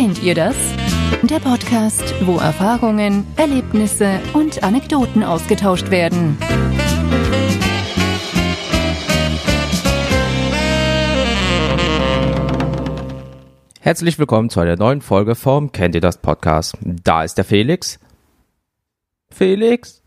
Kennt 0.00 0.22
ihr 0.22 0.34
das? 0.34 0.56
Der 1.24 1.40
Podcast, 1.40 2.14
wo 2.24 2.38
Erfahrungen, 2.38 3.26
Erlebnisse 3.36 4.18
und 4.32 4.62
Anekdoten 4.62 5.22
ausgetauscht 5.22 5.90
werden. 5.90 6.38
Herzlich 13.80 14.18
willkommen 14.18 14.48
zu 14.48 14.60
einer 14.60 14.76
neuen 14.76 15.02
Folge 15.02 15.34
vom 15.34 15.70
Kennt 15.70 15.94
ihr 15.94 16.00
das 16.00 16.16
Podcast. 16.16 16.78
Da 16.80 17.22
ist 17.22 17.34
der 17.34 17.44
Felix. 17.44 18.00
Felix? 19.30 20.02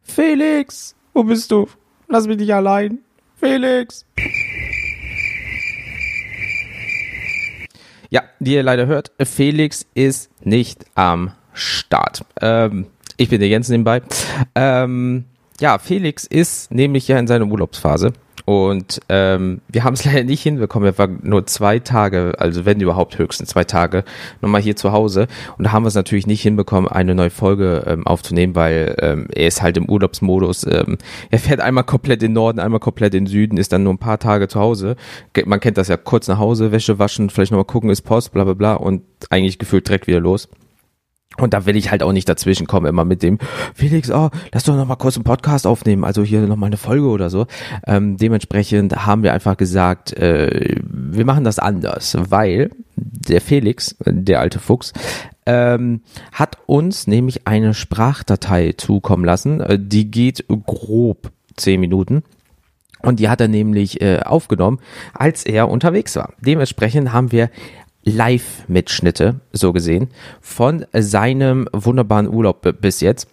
Felix? 0.00 0.94
Wo 1.12 1.24
bist 1.24 1.50
du? 1.50 1.68
Lass 2.06 2.28
mich 2.28 2.36
nicht 2.36 2.54
allein. 2.54 3.00
Felix? 3.34 4.06
Ja, 8.10 8.22
wie 8.38 8.54
ihr 8.54 8.62
leider 8.62 8.86
hört, 8.86 9.12
Felix 9.22 9.86
ist 9.94 10.30
nicht 10.44 10.84
am 10.94 11.32
Start. 11.52 12.24
Ähm, 12.40 12.86
ich 13.16 13.28
bin 13.28 13.40
der 13.40 13.48
Jens 13.48 13.68
nebenbei. 13.68 14.02
Ähm, 14.54 15.24
ja, 15.60 15.78
Felix 15.78 16.24
ist 16.24 16.72
nämlich 16.72 17.08
ja 17.08 17.18
in 17.18 17.26
seiner 17.26 17.46
Urlaubsphase. 17.46 18.12
Und 18.46 19.00
ähm, 19.08 19.60
wir 19.68 19.82
haben 19.82 19.94
es 19.94 20.04
leider 20.06 20.22
nicht 20.22 20.42
hinbekommen. 20.42 20.86
Wir 20.86 20.98
waren 20.98 21.18
nur 21.22 21.46
zwei 21.46 21.80
Tage, 21.80 22.32
also 22.38 22.64
wenn 22.64 22.80
überhaupt 22.80 23.18
höchstens 23.18 23.50
zwei 23.50 23.64
Tage, 23.64 24.04
nochmal 24.40 24.62
hier 24.62 24.76
zu 24.76 24.92
Hause. 24.92 25.26
Und 25.58 25.64
da 25.64 25.72
haben 25.72 25.82
wir 25.82 25.88
es 25.88 25.94
natürlich 25.94 26.28
nicht 26.28 26.42
hinbekommen, 26.42 26.88
eine 26.88 27.14
neue 27.14 27.30
Folge 27.30 27.84
ähm, 27.86 28.06
aufzunehmen, 28.06 28.54
weil 28.54 28.96
ähm, 29.00 29.26
er 29.34 29.48
ist 29.48 29.62
halt 29.62 29.76
im 29.76 29.90
Urlaubsmodus. 29.90 30.64
Ähm, 30.64 30.96
er 31.30 31.40
fährt 31.40 31.60
einmal 31.60 31.84
komplett 31.84 32.22
in 32.22 32.30
den 32.30 32.34
Norden, 32.34 32.60
einmal 32.60 32.80
komplett 32.80 33.14
in 33.14 33.24
den 33.24 33.30
Süden, 33.30 33.56
ist 33.58 33.72
dann 33.72 33.82
nur 33.82 33.94
ein 33.94 33.98
paar 33.98 34.20
Tage 34.20 34.46
zu 34.46 34.60
Hause. 34.60 34.94
Man 35.44 35.58
kennt 35.58 35.76
das 35.76 35.88
ja, 35.88 35.96
kurz 35.96 36.28
nach 36.28 36.38
Hause, 36.38 36.70
Wäsche 36.70 37.00
waschen, 37.00 37.30
vielleicht 37.30 37.50
nochmal 37.50 37.64
gucken, 37.64 37.90
ist 37.90 38.02
Post, 38.02 38.32
bla 38.32 38.44
bla 38.44 38.54
bla 38.54 38.74
und 38.74 39.02
eigentlich 39.28 39.58
gefühlt 39.58 39.88
direkt 39.88 40.06
wieder 40.06 40.20
los. 40.20 40.48
Und 41.38 41.54
da 41.54 41.66
will 41.66 41.76
ich 41.76 41.90
halt 41.90 42.02
auch 42.02 42.12
nicht 42.12 42.28
dazwischen 42.28 42.66
kommen, 42.66 42.86
immer 42.86 43.04
mit 43.04 43.22
dem, 43.22 43.38
Felix, 43.74 44.10
oh, 44.10 44.30
lass 44.52 44.64
doch 44.64 44.76
noch 44.76 44.86
mal 44.86 44.96
kurz 44.96 45.16
einen 45.16 45.24
Podcast 45.24 45.66
aufnehmen, 45.66 46.04
also 46.04 46.22
hier 46.22 46.40
noch 46.42 46.56
mal 46.56 46.66
eine 46.66 46.76
Folge 46.76 47.06
oder 47.08 47.30
so. 47.30 47.46
Ähm, 47.86 48.16
dementsprechend 48.16 49.06
haben 49.06 49.22
wir 49.22 49.32
einfach 49.32 49.56
gesagt, 49.56 50.16
äh, 50.16 50.76
wir 50.82 51.24
machen 51.24 51.44
das 51.44 51.58
anders, 51.58 52.16
weil 52.28 52.70
der 52.96 53.40
Felix, 53.40 53.96
der 54.04 54.40
alte 54.40 54.58
Fuchs, 54.58 54.92
ähm, 55.44 56.00
hat 56.32 56.58
uns 56.66 57.06
nämlich 57.06 57.46
eine 57.46 57.74
Sprachdatei 57.74 58.74
zukommen 58.76 59.24
lassen, 59.24 59.60
äh, 59.60 59.78
die 59.80 60.10
geht 60.10 60.44
grob 60.66 61.30
zehn 61.56 61.80
Minuten. 61.80 62.22
Und 63.02 63.20
die 63.20 63.28
hat 63.28 63.40
er 63.40 63.48
nämlich 63.48 64.00
äh, 64.00 64.20
aufgenommen, 64.20 64.80
als 65.12 65.44
er 65.44 65.68
unterwegs 65.68 66.16
war. 66.16 66.32
Dementsprechend 66.40 67.12
haben 67.12 67.30
wir 67.30 67.50
Live-Mitschnitte, 68.06 69.40
so 69.52 69.72
gesehen, 69.72 70.08
von 70.40 70.86
seinem 70.92 71.68
wunderbaren 71.72 72.28
Urlaub 72.28 72.66
bis 72.80 73.00
jetzt. 73.00 73.28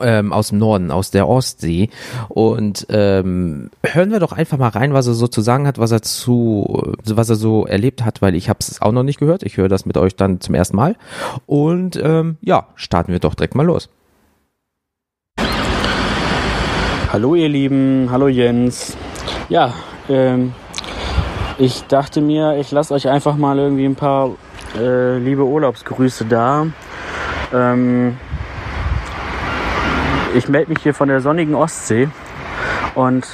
Ähm, 0.00 0.32
aus 0.32 0.48
dem 0.48 0.58
Norden, 0.58 0.90
aus 0.90 1.10
der 1.10 1.28
Ostsee. 1.28 1.90
Und 2.28 2.86
ähm, 2.88 3.70
hören 3.84 4.10
wir 4.10 4.20
doch 4.20 4.32
einfach 4.32 4.56
mal 4.56 4.68
rein, 4.68 4.94
was 4.94 5.06
er 5.06 5.12
so 5.12 5.28
zu 5.28 5.42
sagen 5.42 5.66
hat, 5.66 5.78
was 5.78 5.90
er 5.90 6.00
zu, 6.00 6.94
was 7.04 7.28
er 7.28 7.34
so 7.34 7.66
erlebt 7.66 8.02
hat, 8.02 8.22
weil 8.22 8.34
ich 8.34 8.48
habe 8.48 8.60
es 8.60 8.80
auch 8.80 8.92
noch 8.92 9.02
nicht 9.02 9.18
gehört. 9.18 9.42
Ich 9.42 9.58
höre 9.58 9.68
das 9.68 9.84
mit 9.84 9.98
euch 9.98 10.16
dann 10.16 10.40
zum 10.40 10.54
ersten 10.54 10.76
Mal. 10.76 10.96
Und 11.44 12.00
ähm, 12.02 12.38
ja, 12.40 12.68
starten 12.74 13.12
wir 13.12 13.18
doch 13.18 13.34
direkt 13.34 13.54
mal 13.54 13.66
los. 13.66 13.90
Hallo 17.12 17.34
ihr 17.34 17.50
Lieben, 17.50 18.08
hallo 18.10 18.28
Jens. 18.28 18.96
Ja, 19.50 19.74
ähm, 20.08 20.54
ich 21.62 21.84
dachte 21.86 22.20
mir, 22.20 22.56
ich 22.58 22.72
lasse 22.72 22.92
euch 22.92 23.08
einfach 23.08 23.36
mal 23.36 23.56
irgendwie 23.56 23.84
ein 23.84 23.94
paar 23.94 24.30
äh, 24.76 25.18
liebe 25.18 25.44
Urlaubsgrüße 25.44 26.24
da. 26.24 26.66
Ähm, 27.54 28.16
ich 30.34 30.48
melde 30.48 30.72
mich 30.72 30.82
hier 30.82 30.92
von 30.92 31.06
der 31.08 31.20
sonnigen 31.20 31.54
Ostsee 31.54 32.08
und 32.96 33.24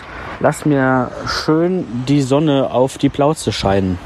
lass 0.41 0.67
mir 0.67 1.11
schön 1.27 1.87
die 2.07 2.21
Sonne 2.21 2.71
auf 2.71 2.99
die 2.99 3.09
Plauze 3.09 3.51
scheinen. 3.51 3.99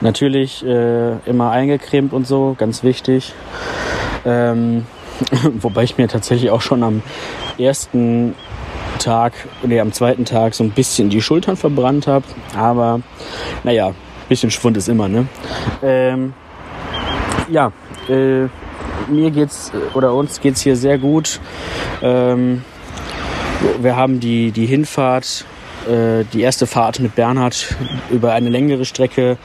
Natürlich 0.00 0.66
äh, 0.66 1.12
immer 1.24 1.52
eingecremt 1.52 2.12
und 2.12 2.26
so, 2.26 2.56
ganz 2.58 2.82
wichtig. 2.82 3.34
Ähm, 4.24 4.84
wobei 5.60 5.84
ich 5.84 5.96
mir 5.96 6.08
tatsächlich 6.08 6.50
auch 6.50 6.60
schon 6.60 6.82
am 6.82 7.02
ersten 7.56 8.34
Tag, 8.98 9.32
nee, 9.62 9.80
am 9.80 9.92
zweiten 9.92 10.24
Tag 10.24 10.54
so 10.54 10.64
ein 10.64 10.70
bisschen 10.70 11.10
die 11.10 11.20
Schultern 11.20 11.56
verbrannt 11.56 12.06
habe. 12.06 12.24
Aber 12.56 13.00
naja, 13.62 13.88
ein 13.88 13.94
bisschen 14.28 14.50
Schwund 14.50 14.76
ist 14.76 14.88
immer, 14.88 15.08
ne? 15.08 15.26
Ähm, 15.82 16.32
ja, 17.48 17.72
äh, 18.08 18.46
mir 19.08 19.30
geht's 19.30 19.72
oder 19.94 20.14
uns 20.14 20.40
geht's 20.40 20.62
hier 20.62 20.76
sehr 20.76 20.98
gut. 20.98 21.40
Ähm, 22.02 22.62
wir 23.80 23.96
haben 23.96 24.20
die, 24.20 24.52
die 24.52 24.66
Hinfahrt, 24.66 25.44
äh, 25.86 26.24
die 26.32 26.42
erste 26.42 26.66
Fahrt 26.66 27.00
mit 27.00 27.14
Bernhard 27.14 27.76
über 28.10 28.32
eine 28.32 28.50
längere 28.50 28.84
Strecke 28.84 29.38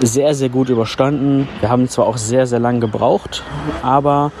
sehr, 0.00 0.34
sehr 0.34 0.48
gut 0.48 0.68
überstanden. 0.68 1.48
Wir 1.60 1.68
haben 1.68 1.88
zwar 1.88 2.06
auch 2.06 2.16
sehr, 2.16 2.46
sehr 2.46 2.58
lang 2.58 2.80
gebraucht, 2.80 3.42
aber 3.82 4.32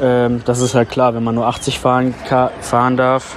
ähm, 0.00 0.42
das 0.44 0.60
ist 0.60 0.74
halt 0.74 0.90
klar, 0.90 1.14
wenn 1.14 1.24
man 1.24 1.34
nur 1.34 1.46
80 1.46 1.78
fahren, 1.78 2.14
fahren 2.60 2.96
darf, 2.96 3.36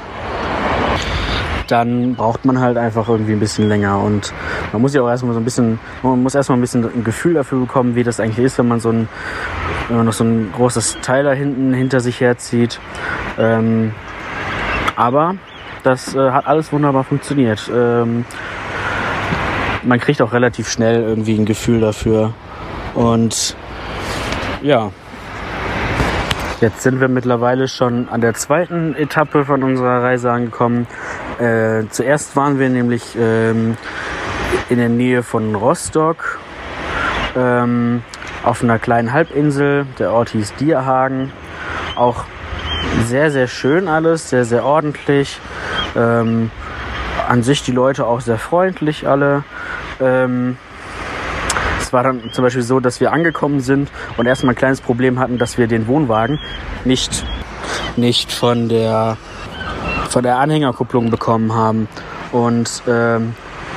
dann 1.72 2.16
braucht 2.16 2.46
man 2.46 2.60
halt 2.60 2.78
einfach 2.78 3.08
irgendwie 3.10 3.34
ein 3.34 3.40
bisschen 3.40 3.68
länger. 3.70 4.00
Und 4.00 4.34
man 4.72 4.82
muss 4.82 4.94
ja 4.94 5.02
auch 5.02 5.10
erstmal 5.10 5.34
so 5.34 5.40
ein 5.40 5.46
bisschen, 5.46 5.80
man 6.04 6.22
muss 6.22 6.36
erstmal 6.36 6.58
ein 6.58 6.62
bisschen 6.62 6.84
ein 6.84 7.04
Gefühl 7.04 7.34
dafür 7.34 7.60
bekommen, 7.60 7.96
wie 7.96 8.04
das 8.04 8.20
eigentlich 8.20 8.46
ist, 8.46 8.58
wenn 8.58 8.68
man 8.68 8.80
so 8.80 8.90
ein, 8.90 9.08
wenn 9.88 9.98
man 9.98 10.06
noch 10.06 10.14
so 10.14 10.24
ein 10.24 10.52
großes 10.56 10.98
Teil 11.02 11.24
da 11.24 11.32
hinten 11.32 11.74
hinter 11.74 12.00
sich 12.00 12.20
herzieht. 12.22 12.80
Ähm, 13.38 13.94
aber 14.96 15.36
das 15.84 16.16
äh, 16.16 16.32
hat 16.32 16.48
alles 16.48 16.72
wunderbar 16.72 17.04
funktioniert. 17.04 17.70
Ähm, 17.74 18.26
man 19.84 20.00
kriegt 20.00 20.22
auch 20.22 20.34
relativ 20.34 20.70
schnell 20.70 21.02
irgendwie 21.02 21.38
ein 21.38 21.46
Gefühl 21.46 21.80
dafür. 21.80 22.34
Und 22.96 23.56
ja, 24.62 24.92
Jetzt 26.62 26.82
sind 26.82 27.00
wir 27.00 27.08
mittlerweile 27.08 27.70
schon 27.70 28.10
an 28.10 28.20
der 28.20 28.34
zweiten 28.34 28.94
Etappe 28.94 29.46
von 29.46 29.64
unserer 29.64 30.04
Reise 30.04 30.30
angekommen. 30.30 30.88
Äh, 31.40 31.88
zuerst 31.90 32.36
waren 32.36 32.60
wir 32.60 32.70
nämlich 32.70 33.16
ähm, 33.18 33.78
in 34.70 34.78
der 34.78 34.90
Nähe 34.90 35.24
von 35.24 35.56
Rostock 35.56 36.40
ähm, 37.36 38.04
auf 38.44 38.62
einer 38.62 38.78
kleinen 38.78 39.14
Halbinsel. 39.14 39.86
Der 39.98 40.12
Ort 40.12 40.30
hieß 40.30 40.56
Dierhagen. 40.56 41.32
Auch 41.96 42.26
sehr, 43.06 43.32
sehr 43.32 43.48
schön 43.48 43.88
alles, 43.88 44.30
sehr, 44.30 44.44
sehr 44.44 44.66
ordentlich. 44.66 45.40
Ähm, 45.96 46.52
an 47.28 47.44
sich 47.44 47.64
die 47.64 47.72
Leute 47.72 48.06
auch 48.06 48.22
sehr 48.22 48.38
freundlich 48.38 49.08
alle. 49.08 49.44
Ähm, 50.02 50.58
es 51.80 51.94
war 51.94 52.04
dann 52.04 52.32
zum 52.34 52.44
Beispiel 52.44 52.64
so, 52.64 52.80
dass 52.80 53.00
wir 53.00 53.14
angekommen 53.14 53.62
sind 53.62 53.90
und 54.18 54.26
erstmal 54.26 54.54
ein 54.54 54.58
kleines 54.58 54.82
Problem 54.82 55.20
hatten, 55.20 55.38
dass 55.38 55.58
wir 55.58 55.68
den 55.68 55.88
Wohnwagen 55.88 56.40
nicht, 56.86 57.24
nicht 57.96 58.32
von 58.32 58.68
der, 58.68 59.18
von 60.10 60.24
der 60.24 60.38
Anhängerkupplung 60.38 61.10
bekommen 61.10 61.54
haben. 61.54 61.88
Und 62.32 62.84
ähm, 62.88 63.34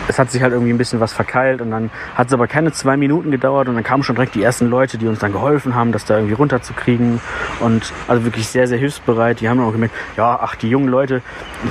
es 0.09 0.19
hat 0.19 0.31
sich 0.31 0.43
halt 0.43 0.53
irgendwie 0.53 0.73
ein 0.73 0.79
bisschen 0.79 1.01
was 1.01 1.13
verkeilt 1.13 1.61
und 1.61 1.71
dann 1.71 1.91
hat 2.15 2.27
es 2.27 2.33
aber 2.33 2.47
keine 2.47 2.73
zwei 2.73 2.97
Minuten 2.97 3.31
gedauert 3.31 3.69
und 3.69 3.75
dann 3.75 3.85
kamen 3.85 4.03
schon 4.03 4.17
direkt 4.17 4.35
die 4.35 4.43
ersten 4.43 4.69
Leute, 4.69 4.99
die 4.99 5.07
uns 5.07 5.21
dann 5.21 5.33
geholfen 5.33 5.75
haben, 5.75 5.93
das 5.93 6.05
da 6.05 6.17
irgendwie 6.17 6.35
runterzukriegen 6.35 7.21
und 7.61 7.93
also 8.09 8.25
wirklich 8.25 8.49
sehr, 8.49 8.67
sehr 8.67 8.79
hilfsbereit. 8.79 9.41
Die 9.41 9.49
haben 9.49 9.59
dann 9.59 9.67
auch 9.67 9.73
gemerkt, 9.73 9.95
ja, 10.17 10.39
ach, 10.43 10.57
die 10.57 10.69
jungen 10.69 10.89
Leute, 10.89 11.23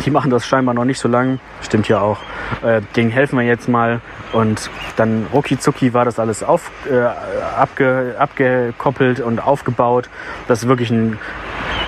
die 0.05 0.11
machen 0.11 0.31
das 0.31 0.45
scheinbar 0.45 0.73
noch 0.73 0.85
nicht 0.85 0.99
so 0.99 1.07
lang. 1.07 1.39
Stimmt 1.61 1.87
ja 1.87 1.99
auch. 1.99 2.19
Äh, 2.63 2.81
denen 2.95 3.11
helfen 3.11 3.37
wir 3.37 3.45
jetzt 3.45 3.67
mal 3.67 4.01
und 4.33 4.69
dann 4.95 5.27
rucki 5.33 5.59
zucki 5.59 5.93
war 5.93 6.05
das 6.05 6.19
alles 6.19 6.43
auf, 6.43 6.71
äh, 6.89 7.01
abge, 7.57 8.15
abgekoppelt 8.17 9.19
und 9.19 9.43
aufgebaut. 9.43 10.09
Das 10.47 10.63
ist 10.63 10.67
wirklich 10.67 10.89
ein 10.89 11.19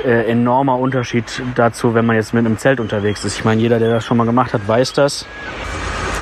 äh, 0.04 0.30
enormer 0.30 0.78
Unterschied 0.78 1.42
dazu, 1.56 1.94
wenn 1.94 2.06
man 2.06 2.16
jetzt 2.16 2.34
mit 2.34 2.46
einem 2.46 2.58
Zelt 2.58 2.80
unterwegs 2.80 3.24
ist. 3.26 3.38
Ich 3.38 3.46
meine, 3.46 3.62
jeder, 3.62 3.80
der 3.80 3.90
das 3.90 4.06
schon 4.06 4.18
mal 4.18 4.26
gemacht 4.26 4.54
hat, 4.54 4.68
weiß 4.68 4.94
das 4.94 5.26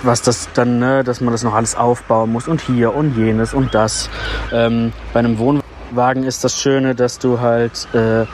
was 0.04 0.22
das 0.22 0.50
dann, 0.54 0.80
ne, 0.80 1.04
dass 1.04 1.22
man 1.22 1.32
das 1.32 1.44
noch 1.44 1.54
alles 1.54 1.76
aufbauen 1.76 2.32
muss 2.32 2.48
und 2.48 2.62
hier 2.62 2.96
und 2.96 3.16
jenes 3.16 3.54
und 3.54 3.74
das. 3.74 4.10
Ähm, 4.52 4.94
bei 5.14 5.20
einem 5.20 5.38
Wohnwagen 5.38 6.24
ist 6.24 6.44
das 6.44 6.60
Schöne, 6.60 6.96
dass 6.96 7.20
du 7.20 7.40
halt, 7.40 7.88
äh, 7.94 8.26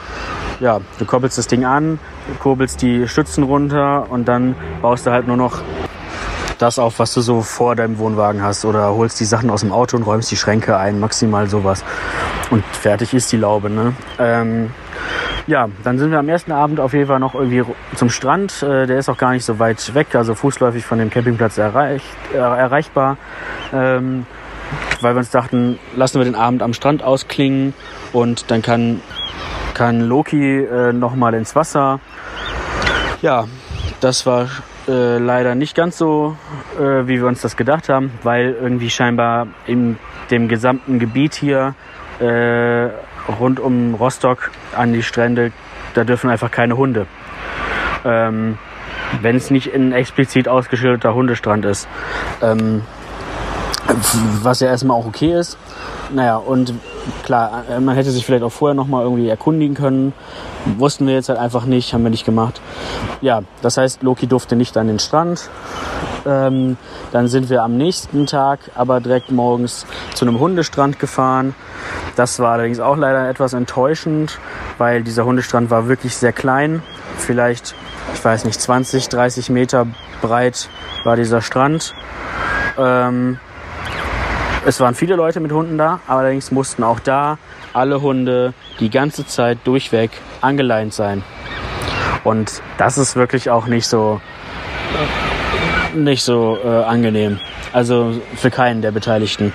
ja, 0.59 0.79
du 0.97 1.05
koppelst 1.05 1.37
das 1.37 1.47
Ding 1.47 1.65
an, 1.65 1.99
kurbelst 2.39 2.81
die 2.81 3.07
Stützen 3.07 3.43
runter 3.43 4.09
und 4.09 4.27
dann 4.27 4.55
baust 4.81 5.05
du 5.05 5.11
halt 5.11 5.27
nur 5.27 5.37
noch 5.37 5.61
das 6.57 6.79
auf, 6.79 6.97
was 6.97 7.13
du 7.13 7.21
so 7.21 7.41
vor 7.41 7.75
deinem 7.75 7.99
Wohnwagen 7.99 8.41
hast 8.41 8.65
oder 8.65 8.89
holst 8.95 9.19
die 9.19 9.25
Sachen 9.25 9.51
aus 9.51 9.61
dem 9.61 9.71
Auto 9.71 9.95
und 9.95 10.03
räumst 10.03 10.31
die 10.31 10.37
Schränke 10.37 10.77
ein, 10.77 10.99
maximal 10.99 11.47
sowas. 11.47 11.83
Und 12.49 12.65
fertig 12.65 13.13
ist 13.13 13.31
die 13.31 13.37
Laube, 13.37 13.69
ne? 13.69 13.93
Ähm, 14.17 14.71
ja, 15.47 15.69
dann 15.83 15.97
sind 15.97 16.11
wir 16.11 16.19
am 16.19 16.27
ersten 16.29 16.51
Abend 16.51 16.79
auf 16.79 16.93
jeden 16.93 17.07
Fall 17.07 17.19
noch 17.19 17.33
irgendwie 17.33 17.63
zum 17.95 18.09
Strand. 18.09 18.61
Äh, 18.61 18.85
der 18.85 18.99
ist 18.99 19.09
auch 19.09 19.17
gar 19.17 19.31
nicht 19.31 19.45
so 19.45 19.59
weit 19.59 19.93
weg, 19.95 20.13
also 20.13 20.35
fußläufig 20.35 20.85
von 20.85 20.99
dem 20.99 21.09
Campingplatz 21.09 21.57
erreich, 21.57 22.03
äh, 22.33 22.37
erreichbar. 22.37 23.17
Ähm, 23.73 24.25
weil 25.01 25.15
wir 25.15 25.19
uns 25.19 25.31
dachten, 25.31 25.79
lassen 25.95 26.19
wir 26.19 26.25
den 26.25 26.35
Abend 26.35 26.61
am 26.61 26.73
Strand 26.73 27.01
ausklingen 27.01 27.73
und 28.11 28.51
dann 28.51 28.61
kann, 28.61 29.01
kann 29.73 30.01
Loki 30.01 30.63
äh, 30.63 30.91
nochmal 30.91 31.33
ins 31.33 31.55
Wasser. 31.55 32.01
Ja, 33.21 33.45
das 34.01 34.25
war 34.25 34.47
äh, 34.87 35.17
leider 35.17 35.55
nicht 35.55 35.75
ganz 35.75 35.97
so, 35.97 36.35
äh, 36.77 37.07
wie 37.07 37.19
wir 37.19 37.27
uns 37.27 37.41
das 37.41 37.55
gedacht 37.55 37.87
haben, 37.87 38.11
weil 38.23 38.55
irgendwie 38.61 38.89
scheinbar 38.89 39.47
in 39.65 39.97
dem 40.29 40.49
gesamten 40.49 40.99
Gebiet 40.99 41.35
hier 41.35 41.73
äh, 42.19 42.89
rund 43.39 43.59
um 43.59 43.95
Rostock 43.95 44.51
an 44.75 44.93
die 44.93 45.03
Strände, 45.03 45.51
da 45.93 46.03
dürfen 46.03 46.29
einfach 46.29 46.51
keine 46.51 46.77
Hunde. 46.77 47.07
Ähm, 48.05 48.57
wenn 49.21 49.35
es 49.35 49.51
nicht 49.51 49.73
ein 49.73 49.91
explizit 49.91 50.47
ausgeschilderter 50.47 51.13
Hundestrand 51.13 51.65
ist. 51.65 51.87
Ähm, 52.41 52.83
was 54.41 54.59
ja 54.59 54.67
erstmal 54.67 54.97
auch 54.97 55.05
okay 55.05 55.33
ist. 55.33 55.57
Naja, 56.13 56.37
und 56.37 56.73
klar, 57.23 57.63
äh, 57.69 57.79
man 57.79 57.95
hätte 57.95 58.11
sich 58.11 58.25
vielleicht 58.25 58.43
auch 58.43 58.51
vorher 58.51 58.75
nochmal 58.75 59.03
irgendwie 59.03 59.27
erkundigen 59.27 59.75
können. 59.75 60.13
Wussten 60.77 61.07
wir 61.07 61.13
jetzt 61.13 61.29
halt 61.29 61.39
einfach 61.39 61.65
nicht, 61.65 61.93
haben 61.93 62.03
wir 62.03 62.09
nicht 62.09 62.25
gemacht. 62.25 62.61
Ja, 63.21 63.43
das 63.61 63.77
heißt, 63.77 64.03
Loki 64.03 64.27
durfte 64.27 64.55
nicht 64.55 64.75
an 64.77 64.87
den 64.87 64.99
Strand. 64.99 65.49
Ähm, 66.27 66.75
dann 67.13 67.29
sind 67.29 67.49
wir 67.49 67.63
am 67.63 67.77
nächsten 67.77 68.25
Tag 68.25 68.59
aber 68.75 68.99
direkt 68.99 69.31
morgens 69.31 69.85
zu 70.13 70.25
einem 70.25 70.39
Hundestrand 70.39 70.99
gefahren. 70.99 71.55
Das 72.17 72.39
war 72.39 72.53
allerdings 72.53 72.79
auch 72.81 72.97
leider 72.97 73.29
etwas 73.29 73.53
enttäuschend, 73.53 74.37
weil 74.77 75.03
dieser 75.03 75.23
Hundestrand 75.23 75.69
war 75.69 75.87
wirklich 75.87 76.17
sehr 76.17 76.33
klein. 76.33 76.83
Vielleicht, 77.17 77.75
ich 78.13 78.23
weiß 78.23 78.43
nicht, 78.43 78.59
20, 78.59 79.07
30 79.07 79.49
Meter 79.49 79.87
breit 80.21 80.69
war 81.05 81.15
dieser 81.15 81.41
Strand. 81.41 81.93
Ähm, 82.77 83.39
es 84.65 84.81
waren 84.81 84.95
viele 84.95 85.15
Leute 85.15 85.39
mit 85.39 85.53
Hunden 85.53 85.77
da, 85.77 86.01
allerdings 86.07 86.51
mussten 86.51 86.83
auch 86.83 86.99
da 86.99 87.37
alle 87.71 88.01
Hunde 88.01 88.53
die 88.81 88.89
ganze 88.89 89.25
Zeit 89.25 89.59
durchweg 89.63 90.11
angeleint 90.41 90.93
sein. 90.93 91.23
Und 92.25 92.61
das 92.77 92.97
ist 92.97 93.15
wirklich 93.15 93.49
auch 93.49 93.67
nicht 93.67 93.87
so 93.87 94.19
nicht 96.03 96.23
so 96.23 96.57
äh, 96.63 96.67
angenehm. 96.67 97.39
Also 97.73 98.13
für 98.35 98.49
keinen 98.49 98.81
der 98.81 98.91
Beteiligten. 98.91 99.53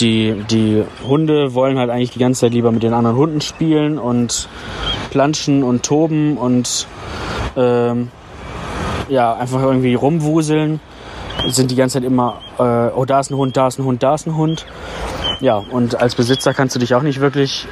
Die, 0.00 0.34
die 0.50 0.82
Hunde 1.06 1.54
wollen 1.54 1.78
halt 1.78 1.90
eigentlich 1.90 2.10
die 2.10 2.18
ganze 2.18 2.42
Zeit 2.42 2.52
lieber 2.52 2.72
mit 2.72 2.82
den 2.82 2.92
anderen 2.92 3.16
Hunden 3.16 3.40
spielen 3.40 3.98
und 3.98 4.48
planschen 5.10 5.62
und 5.62 5.84
toben 5.84 6.36
und 6.36 6.86
ähm, 7.56 8.10
ja, 9.08 9.34
einfach 9.34 9.62
irgendwie 9.62 9.94
rumwuseln 9.94 10.80
sind 11.48 11.70
die 11.70 11.76
ganze 11.76 11.94
Zeit 11.94 12.04
immer, 12.04 12.40
äh, 12.58 12.62
oh, 12.94 13.04
da 13.04 13.20
ist 13.20 13.30
ein 13.30 13.36
Hund, 13.36 13.56
da 13.56 13.68
ist 13.68 13.78
ein 13.78 13.84
Hund, 13.84 14.02
da 14.02 14.14
ist 14.14 14.26
ein 14.26 14.36
Hund. 14.36 14.66
Ja, 15.40 15.56
und 15.56 16.00
als 16.00 16.14
Besitzer 16.14 16.54
kannst 16.54 16.74
du 16.76 16.78
dich 16.78 16.94
auch 16.94 17.02
nicht 17.02 17.20
wirklich, 17.20 17.66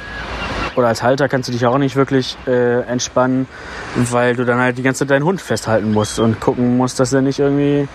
oder 0.75 0.87
als 0.87 1.03
Halter 1.03 1.27
kannst 1.27 1.49
du 1.49 1.53
dich 1.53 1.65
auch 1.65 1.77
nicht 1.77 1.95
wirklich 1.95 2.37
äh, 2.47 2.81
entspannen, 2.81 3.47
weil 3.95 4.35
du 4.35 4.45
dann 4.45 4.59
halt 4.59 4.77
die 4.77 4.83
ganze 4.83 4.99
Zeit 4.99 5.11
deinen 5.11 5.25
Hund 5.25 5.41
festhalten 5.41 5.91
musst 5.91 6.19
und 6.19 6.39
gucken 6.39 6.77
musst, 6.77 6.99
dass 6.99 7.13
er 7.13 7.21
nicht 7.21 7.39
irgendwie 7.39 7.87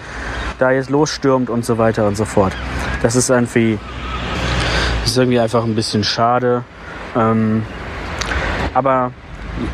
da 0.58 0.70
jetzt 0.70 0.90
losstürmt 0.90 1.50
und 1.50 1.64
so 1.64 1.78
weiter 1.78 2.06
und 2.06 2.16
so 2.16 2.24
fort. 2.24 2.52
Das 3.02 3.16
ist 3.16 3.30
irgendwie, 3.30 3.78
das 5.02 5.12
ist 5.12 5.18
irgendwie 5.18 5.40
einfach 5.40 5.64
ein 5.64 5.74
bisschen 5.74 6.04
schade. 6.04 6.64
Ähm, 7.16 7.62
aber 8.74 9.12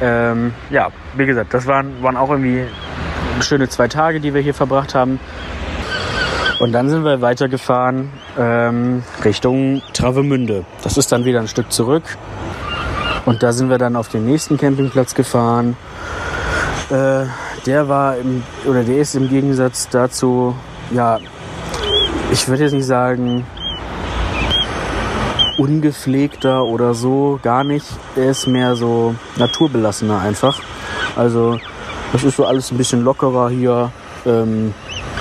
ähm, 0.00 0.52
ja, 0.70 0.88
wie 1.16 1.26
gesagt, 1.26 1.54
das 1.54 1.66
waren, 1.66 2.02
waren 2.02 2.16
auch 2.16 2.30
irgendwie 2.30 2.64
schöne 3.40 3.68
zwei 3.68 3.88
Tage, 3.88 4.20
die 4.20 4.34
wir 4.34 4.40
hier 4.40 4.54
verbracht 4.54 4.94
haben. 4.94 5.18
Und 6.60 6.70
dann 6.72 6.88
sind 6.88 7.04
wir 7.04 7.20
weitergefahren 7.20 8.10
ähm, 8.38 9.02
Richtung 9.24 9.82
Travemünde. 9.94 10.64
Das 10.84 10.96
ist 10.96 11.10
dann 11.10 11.24
wieder 11.24 11.40
ein 11.40 11.48
Stück 11.48 11.72
zurück. 11.72 12.04
Und 13.24 13.42
da 13.42 13.52
sind 13.52 13.70
wir 13.70 13.78
dann 13.78 13.96
auf 13.96 14.08
den 14.08 14.26
nächsten 14.26 14.56
Campingplatz 14.56 15.14
gefahren. 15.14 15.76
Äh, 16.90 17.26
der 17.66 17.88
war 17.88 18.16
im, 18.16 18.42
oder 18.66 18.82
der 18.82 18.98
ist 18.98 19.14
im 19.14 19.28
Gegensatz 19.28 19.88
dazu, 19.88 20.54
ja, 20.90 21.18
ich 22.32 22.48
würde 22.48 22.64
jetzt 22.64 22.72
nicht 22.72 22.86
sagen 22.86 23.46
ungepflegter 25.58 26.64
oder 26.64 26.94
so, 26.94 27.38
gar 27.42 27.62
nicht. 27.62 27.86
Er 28.16 28.30
ist 28.30 28.46
mehr 28.46 28.74
so 28.74 29.14
naturbelassener 29.36 30.20
einfach. 30.20 30.60
Also 31.14 31.58
das 32.12 32.24
ist 32.24 32.36
so 32.36 32.46
alles 32.46 32.70
ein 32.72 32.78
bisschen 32.78 33.02
lockerer 33.02 33.50
hier. 33.50 33.92
Ähm, 34.26 34.74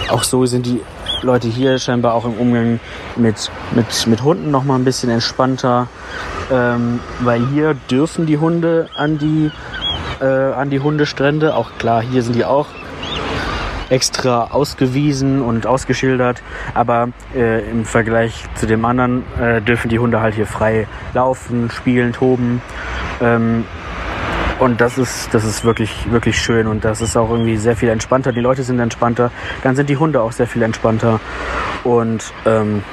auch 0.10 0.24
so 0.24 0.46
sind 0.46 0.66
die 0.66 0.82
Leute 1.22 1.48
hier 1.48 1.78
scheinbar 1.80 2.14
auch 2.14 2.26
im 2.26 2.34
Umgang 2.34 2.80
mit, 3.16 3.52
mit, 3.72 4.08
mit 4.08 4.24
Hunden 4.24 4.52
noch 4.52 4.64
mal 4.64 4.76
ein 4.76 4.84
bisschen 4.84 5.10
entspannter, 5.10 5.88
ähm, 6.52 7.00
weil 7.20 7.46
hier 7.48 7.76
dürfen 7.90 8.26
die 8.26 8.38
Hunde 8.38 8.90
an 8.96 9.18
die, 9.18 9.52
äh, 10.20 10.26
an 10.26 10.70
die 10.70 10.80
Hundestrände. 10.80 11.56
Auch 11.56 11.72
klar, 11.78 12.02
hier 12.02 12.24
sind 12.24 12.36
die 12.36 12.46
auch 12.46 12.68
extra 13.90 14.46
ausgewiesen 14.52 15.42
und 15.42 15.68
ausgeschildert, 15.68 16.42
aber 16.74 17.10
äh, 17.36 17.70
im 17.70 17.84
Vergleich 17.84 18.46
zu 18.56 18.66
dem 18.66 18.86
anderen 18.86 19.24
äh, 19.40 19.62
dürfen 19.62 19.90
die 19.90 20.00
Hunde 20.00 20.22
halt 20.22 20.36
hier 20.36 20.48
frei 20.48 20.88
laufen, 21.14 21.70
spielen, 21.70 22.14
toben. 22.14 22.62
Ähm, 23.22 23.66
und 24.62 24.80
das 24.80 25.00
ist, 25.00 25.34
das 25.34 25.44
ist 25.44 25.66
wirklich, 25.66 26.12
wirklich 26.12 26.40
schön 26.40 26.68
und 26.68 26.86
das 26.86 27.02
ist 27.02 27.18
auch 27.18 27.32
irgendwie 27.32 27.58
sehr 27.58 27.76
viel 27.76 27.90
entspannter. 27.90 28.32
Die 28.32 28.42
Leute 28.42 28.62
sind 28.62 28.80
entspannter, 28.80 29.32
dann 29.64 29.76
sind 29.76 29.90
die 29.90 29.98
Hunde 29.98 30.22
auch 30.22 30.32
sehr 30.32 30.46
viel 30.46 30.62
entspannter. 30.62 31.20
Und 31.84 32.32
ähm, 32.46 32.84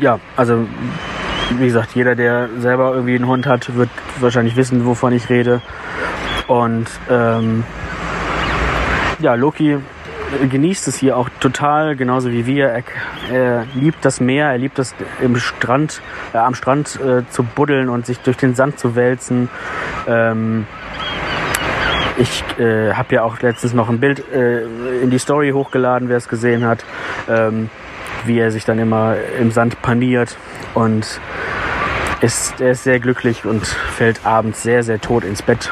ja, 0.00 0.18
also 0.36 0.66
wie 1.58 1.66
gesagt, 1.66 1.94
jeder, 1.94 2.14
der 2.14 2.48
selber 2.60 2.94
irgendwie 2.94 3.14
einen 3.14 3.26
Hund 3.26 3.46
hat, 3.46 3.76
wird 3.76 3.90
wahrscheinlich 4.20 4.56
wissen, 4.56 4.86
wovon 4.86 5.12
ich 5.12 5.28
rede. 5.28 5.60
Und 6.46 6.86
ähm, 7.10 7.64
ja, 9.18 9.34
Loki 9.34 9.76
genießt 10.50 10.88
es 10.88 10.96
hier 10.96 11.16
auch 11.16 11.28
total, 11.40 11.96
genauso 11.96 12.30
wie 12.30 12.46
wir. 12.46 12.68
Er, 12.68 12.82
er 13.32 13.66
liebt 13.74 14.04
das 14.04 14.20
Meer, 14.20 14.46
er 14.46 14.58
liebt 14.58 14.78
es 14.78 14.94
im 15.20 15.36
Strand, 15.36 16.02
äh, 16.32 16.38
am 16.38 16.54
Strand 16.54 16.98
äh, 17.00 17.22
zu 17.30 17.42
buddeln 17.42 17.88
und 17.88 18.06
sich 18.06 18.18
durch 18.20 18.36
den 18.36 18.54
Sand 18.54 18.78
zu 18.78 18.94
wälzen. 18.96 19.48
Ähm, 20.06 20.66
ich 22.16 22.44
äh, 22.58 22.92
habe 22.92 23.14
ja 23.14 23.22
auch 23.22 23.40
letztens 23.40 23.72
noch 23.72 23.88
ein 23.88 23.98
Bild 23.98 24.22
äh, 24.32 24.62
in 25.02 25.10
die 25.10 25.18
Story 25.18 25.50
hochgeladen, 25.50 26.08
wer 26.08 26.16
es 26.16 26.28
gesehen 26.28 26.64
hat, 26.66 26.84
ähm, 27.28 27.70
wie 28.24 28.38
er 28.38 28.50
sich 28.50 28.64
dann 28.64 28.78
immer 28.78 29.16
im 29.38 29.50
Sand 29.50 29.80
paniert 29.80 30.36
und 30.74 31.20
ist, 32.20 32.60
er 32.60 32.72
ist 32.72 32.84
sehr 32.84 33.00
glücklich 33.00 33.44
und 33.44 33.66
fällt 33.66 34.26
abends 34.26 34.62
sehr, 34.62 34.82
sehr 34.82 35.00
tot 35.00 35.24
ins 35.24 35.42
Bett 35.42 35.70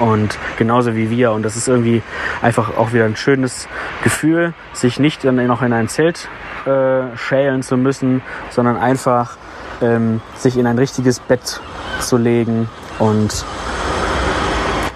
und 0.00 0.38
genauso 0.58 0.94
wie 0.94 1.10
wir. 1.10 1.32
Und 1.32 1.42
das 1.42 1.56
ist 1.56 1.68
irgendwie 1.68 2.02
einfach 2.42 2.76
auch 2.76 2.92
wieder 2.92 3.04
ein 3.04 3.16
schönes 3.16 3.68
Gefühl, 4.02 4.54
sich 4.72 4.98
nicht 4.98 5.24
dann 5.24 5.44
noch 5.46 5.62
in 5.62 5.72
ein 5.72 5.88
Zelt 5.88 6.28
äh, 6.66 7.16
schälen 7.16 7.62
zu 7.62 7.76
müssen, 7.76 8.22
sondern 8.50 8.76
einfach 8.76 9.36
ähm, 9.82 10.20
sich 10.36 10.56
in 10.56 10.66
ein 10.66 10.78
richtiges 10.78 11.20
Bett 11.20 11.60
zu 12.00 12.16
legen. 12.16 12.68
Und 12.98 13.44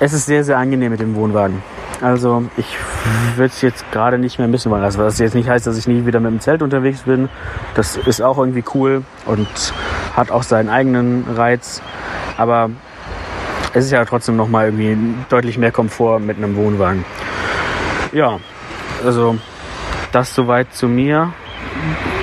es 0.01 0.13
ist 0.13 0.27
sehr, 0.27 0.45
sehr 0.45 0.59
angenehm 0.59 0.91
mit 0.91 1.01
dem 1.01 1.15
Wohnwagen. 1.15 1.63
Also 2.01 2.45
ich 2.57 2.67
würde 3.37 3.53
es 3.53 3.61
jetzt 3.61 3.91
gerade 3.91 4.19
nicht 4.19 4.39
mehr 4.39 4.49
missen 4.49 4.71
wollen. 4.71 4.85
Also 4.85 5.01
was 5.01 5.19
jetzt 5.19 5.35
nicht 5.35 5.49
heißt, 5.49 5.67
dass 5.67 5.77
ich 5.77 5.89
nie 5.89 6.07
wieder 6.07 6.21
mit 6.21 6.31
dem 6.31 6.41
Zelt 6.41 6.63
unterwegs 6.63 7.03
bin. 7.03 7.29
Das 7.75 7.97
ist 7.97 8.21
auch 8.23 8.39
irgendwie 8.39 8.65
cool 8.75 9.03
und 9.27 9.49
hat 10.17 10.31
auch 10.31 10.43
seinen 10.45 10.69
eigenen 10.69 11.25
Reiz. 11.37 11.83
Aber 12.37 12.71
es 13.75 13.87
ist 13.87 13.91
ja 13.91 14.05
trotzdem 14.05 14.37
noch 14.37 14.49
mal 14.49 14.67
irgendwie 14.67 14.97
deutlich 15.29 15.59
mehr 15.59 15.73
Komfort 15.73 16.21
mit 16.21 16.37
einem 16.37 16.57
Wohnwagen. 16.57 17.05
Ja, 18.13 18.39
also 19.05 19.37
das 20.13 20.35
soweit 20.35 20.73
zu 20.73 20.89
mir. 20.89 21.33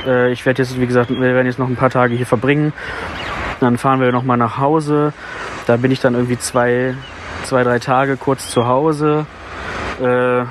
Äh, 0.05 0.31
ich 0.31 0.45
werde 0.45 0.63
jetzt, 0.63 0.79
wie 0.79 0.87
gesagt, 0.87 1.09
wir 1.09 1.19
werden 1.19 1.45
jetzt 1.45 1.59
noch 1.59 1.67
ein 1.67 1.75
paar 1.75 1.89
Tage 1.89 2.15
hier 2.15 2.25
verbringen. 2.25 2.73
Dann 3.59 3.77
fahren 3.77 3.99
wir 3.99 4.11
noch 4.11 4.23
mal 4.23 4.37
nach 4.37 4.57
Hause. 4.57 5.13
Da 5.67 5.77
bin 5.77 5.91
ich 5.91 5.99
dann 5.99 6.13
irgendwie 6.13 6.37
zwei, 6.37 6.95
zwei 7.43 7.63
drei 7.63 7.79
Tage 7.79 8.17
kurz 8.17 8.49
zu 8.49 8.67
Hause. 8.67 9.25
Äh, 10.01 10.45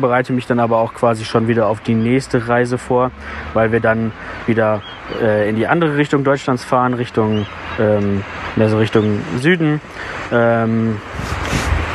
bereite 0.00 0.32
mich 0.32 0.46
dann 0.46 0.60
aber 0.60 0.78
auch 0.78 0.94
quasi 0.94 1.24
schon 1.24 1.48
wieder 1.48 1.66
auf 1.66 1.80
die 1.80 1.94
nächste 1.94 2.48
Reise 2.48 2.78
vor, 2.78 3.10
weil 3.54 3.72
wir 3.72 3.80
dann 3.80 4.12
wieder 4.46 4.82
äh, 5.20 5.48
in 5.48 5.56
die 5.56 5.66
andere 5.66 5.96
Richtung 5.96 6.22
Deutschlands 6.22 6.64
fahren, 6.64 6.94
Richtung 6.94 7.46
ähm, 7.78 8.22
mehr 8.56 8.68
so 8.68 8.78
Richtung 8.78 9.20
Süden. 9.38 9.80
Ähm, 10.32 10.98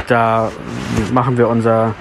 da 0.08 0.52
machen 1.14 1.38
wir 1.38 1.48
unser 1.48 1.96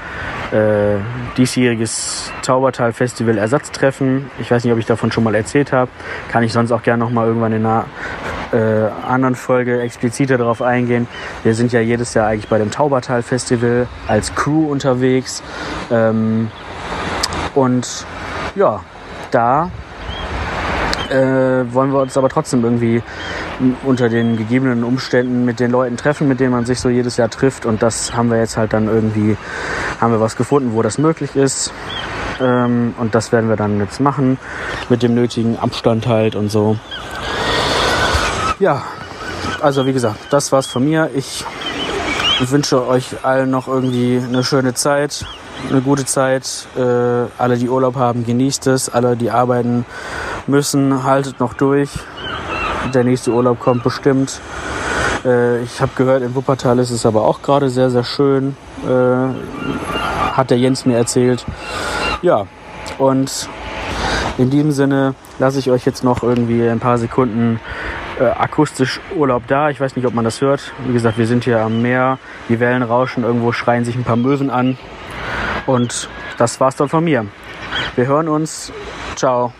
äh, 0.53 0.97
diesjähriges 1.37 2.33
Taubertal 2.43 2.93
Festival 2.93 3.39
Ersatztreffen. 3.39 4.31
Ich 4.39 4.51
weiß 4.51 4.65
nicht, 4.65 4.73
ob 4.73 4.79
ich 4.79 4.87
davon 4.87 5.11
schon 5.11 5.25
mal 5.25 5.35
erzählt 5.35 5.73
habe. 5.73 5.91
Kann 6.29 6.43
ich 6.43 6.53
sonst 6.53 6.73
auch 6.73 6.83
gerne 6.83 7.03
noch 7.03 7.11
mal 7.11 7.27
irgendwann 7.27 7.53
in 7.53 7.65
einer 7.65 7.87
äh, 8.55 8.89
anderen 9.07 9.35
Folge 9.35 9.81
expliziter 9.81 10.39
darauf 10.39 10.63
eingehen. 10.63 11.09
Wir 11.43 11.55
sind 11.55 11.73
ja 11.73 11.81
jedes 11.81 12.15
Jahr 12.15 12.29
eigentlich 12.29 12.49
bei 12.49 12.59
dem 12.59 12.71
Taubertal 12.71 13.23
Festival 13.23 13.89
als 14.07 14.35
Crew 14.35 14.71
unterwegs. 14.71 15.43
Ähm, 15.91 16.51
und 17.55 18.07
ja, 18.55 18.81
da 19.31 19.71
äh, 21.11 21.65
wollen 21.73 21.93
wir 21.93 22.01
uns 22.01 22.17
aber 22.17 22.29
trotzdem 22.29 22.65
irgendwie 22.65 23.03
unter 23.85 24.09
den 24.09 24.37
gegebenen 24.37 24.85
Umständen 24.85 25.45
mit 25.45 25.61
den 25.61 25.71
Leuten 25.71 25.97
treffen, 25.97 26.29
mit 26.29 26.41
denen 26.41 26.51
man 26.51 26.67
sich 26.67 26.81
so 26.81 26.89
jedes 26.89 27.17
Jahr 27.17 27.31
trifft. 27.31 27.67
Und 27.67 27.83
das 27.83 28.15
haben 28.15 28.31
wir 28.31 28.39
jetzt 28.39 28.57
halt 28.57 28.73
dann 28.73 28.87
irgendwie, 28.87 29.37
haben 30.01 30.13
wir 30.13 30.21
was 30.21 30.37
gefunden, 30.37 30.75
wo 30.75 30.83
das 30.83 30.99
möglich 30.99 31.37
ist. 31.37 31.73
Ähm, 32.41 32.95
und 32.99 33.15
das 33.15 33.33
werden 33.33 33.49
wir 33.49 33.57
dann 33.57 33.79
jetzt 33.79 34.01
machen, 34.01 34.39
mit 34.89 35.03
dem 35.03 35.15
nötigen 35.15 35.59
Abstand 35.59 36.07
halt 36.07 36.35
und 36.35 36.51
so. 36.51 36.77
Ja, 38.61 38.83
also 39.61 39.85
wie 39.85 39.93
gesagt, 39.93 40.17
das 40.31 40.53
war's 40.53 40.67
von 40.67 40.85
mir. 40.85 41.11
Ich 41.15 41.45
wünsche 42.41 42.87
euch 42.87 43.25
allen 43.25 43.51
noch 43.51 43.67
irgendwie 43.67 44.23
eine 44.23 44.45
schöne 44.45 44.75
Zeit, 44.75 45.27
eine 45.69 45.81
gute 45.81 46.05
Zeit. 46.05 46.67
Äh, 46.77 46.81
alle, 47.37 47.57
die 47.57 47.69
Urlaub 47.69 47.97
haben, 47.97 48.25
genießt 48.25 48.69
es. 48.69 48.89
Alle, 48.89 49.17
die 49.17 49.33
arbeiten 49.33 49.85
müssen, 50.47 51.03
haltet 51.03 51.41
noch 51.41 51.55
durch. 51.55 51.91
Der 52.93 53.03
nächste 53.03 53.33
Urlaub 53.33 53.59
kommt 53.59 53.83
bestimmt. 53.83 54.41
Äh, 55.25 55.63
ich 55.63 55.81
habe 55.81 55.91
gehört, 55.97 56.23
in 56.23 56.37
Wuppertal 56.37 56.79
ist 56.79 56.91
es 56.91 57.05
aber 57.05 57.23
auch 57.23 57.43
gerade 57.43 57.71
sehr, 57.71 57.91
sehr 57.91 58.05
schön. 58.05 58.57
Äh, 58.87 60.37
hat 60.37 60.51
der 60.51 60.59
Jens 60.59 60.87
mir 60.87 60.97
erzählt. 60.97 61.45
Ja, 62.23 62.47
und 62.99 63.49
in 64.39 64.51
diesem 64.51 64.71
Sinne 64.71 65.17
lasse 65.41 65.59
ich 65.59 65.71
euch 65.73 65.85
jetzt 65.85 66.05
noch 66.05 66.23
irgendwie 66.23 66.69
ein 66.69 66.81
paar 66.81 66.99
Sekunden 66.99 67.59
äh, 68.21 68.25
akustisch 68.25 69.01
Urlaub 69.15 69.47
da. 69.47 69.71
Ich 69.71 69.81
weiß 69.81 69.97
nicht, 69.97 70.07
ob 70.07 70.15
man 70.15 70.25
das 70.25 70.41
hört. 70.41 70.73
Wie 70.87 70.93
gesagt, 70.93 71.19
wir 71.19 71.27
sind 71.27 71.45
hier 71.45 71.61
am 71.61 71.83
Meer. 71.83 72.19
Die 72.49 72.61
Wellen 72.61 72.83
rauschen. 72.83 73.25
Irgendwo 73.25 73.53
schreien 73.53 73.85
sich 73.85 73.97
ein 73.97 74.05
paar 74.05 74.17
Möwen 74.17 74.51
an. 74.51 74.79
Und 75.67 76.09
das 76.39 76.61
war's 76.61 76.77
dann 76.77 76.89
von 76.89 77.05
mir. 77.05 77.27
Wir 77.97 78.07
hören 78.07 78.29
uns. 78.29 78.73
Ciao. 79.17 79.53